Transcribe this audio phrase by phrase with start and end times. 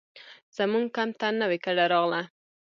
[0.57, 2.21] زموږ کمپ ته نوې کډه راغله.